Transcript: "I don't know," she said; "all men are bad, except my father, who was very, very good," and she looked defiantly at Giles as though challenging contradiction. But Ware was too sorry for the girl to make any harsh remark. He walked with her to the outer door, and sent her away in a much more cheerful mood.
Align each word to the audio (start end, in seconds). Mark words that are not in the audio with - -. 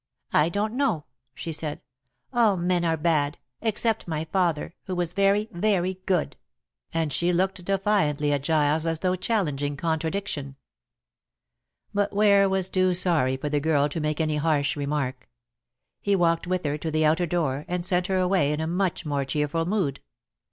"I 0.33 0.49
don't 0.49 0.73
know," 0.73 1.05
she 1.35 1.51
said; 1.53 1.79
"all 2.33 2.57
men 2.57 2.83
are 2.83 2.97
bad, 2.97 3.37
except 3.61 4.07
my 4.07 4.25
father, 4.25 4.73
who 4.85 4.95
was 4.95 5.13
very, 5.13 5.47
very 5.51 5.99
good," 6.07 6.37
and 6.91 7.13
she 7.13 7.31
looked 7.31 7.63
defiantly 7.63 8.33
at 8.33 8.41
Giles 8.41 8.87
as 8.87 9.01
though 9.01 9.15
challenging 9.15 9.77
contradiction. 9.77 10.55
But 11.93 12.13
Ware 12.13 12.49
was 12.49 12.67
too 12.67 12.95
sorry 12.95 13.37
for 13.37 13.49
the 13.49 13.59
girl 13.59 13.87
to 13.89 13.99
make 13.99 14.19
any 14.19 14.37
harsh 14.37 14.75
remark. 14.75 15.29
He 16.01 16.15
walked 16.15 16.47
with 16.47 16.65
her 16.65 16.79
to 16.79 16.89
the 16.89 17.05
outer 17.05 17.27
door, 17.27 17.63
and 17.67 17.85
sent 17.85 18.07
her 18.07 18.17
away 18.17 18.51
in 18.51 18.59
a 18.59 18.65
much 18.65 19.05
more 19.05 19.23
cheerful 19.23 19.67
mood. 19.67 19.99